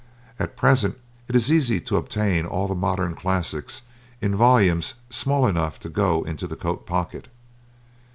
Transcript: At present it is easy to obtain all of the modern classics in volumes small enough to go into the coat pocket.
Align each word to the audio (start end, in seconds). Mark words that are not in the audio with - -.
At 0.39 0.57
present 0.57 0.97
it 1.27 1.35
is 1.35 1.51
easy 1.51 1.79
to 1.81 1.95
obtain 1.95 2.43
all 2.47 2.63
of 2.63 2.69
the 2.69 2.75
modern 2.75 3.13
classics 3.13 3.83
in 4.19 4.35
volumes 4.35 4.95
small 5.11 5.45
enough 5.45 5.79
to 5.81 5.89
go 5.89 6.23
into 6.23 6.47
the 6.47 6.55
coat 6.55 6.87
pocket. 6.87 7.27